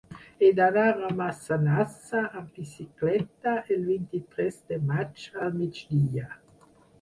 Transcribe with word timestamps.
He 0.43 0.47
d'anar 0.59 0.85
a 1.07 1.09
Massanassa 1.17 2.21
amb 2.39 2.47
bicicleta 2.61 3.53
el 3.77 3.85
vint-i-tres 3.91 4.59
de 4.73 4.81
maig 4.89 5.27
al 5.45 5.55
migdia. 5.61 6.27